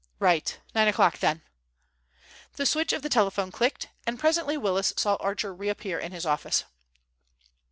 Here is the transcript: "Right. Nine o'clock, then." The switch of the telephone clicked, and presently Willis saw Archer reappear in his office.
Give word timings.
"Right. 0.17 0.59
Nine 0.73 0.87
o'clock, 0.87 1.19
then." 1.19 1.43
The 2.55 2.65
switch 2.65 2.91
of 2.91 3.03
the 3.03 3.07
telephone 3.09 3.51
clicked, 3.51 3.89
and 4.07 4.17
presently 4.19 4.57
Willis 4.57 4.93
saw 4.97 5.13
Archer 5.19 5.53
reappear 5.53 5.99
in 5.99 6.11
his 6.11 6.25
office. 6.25 6.63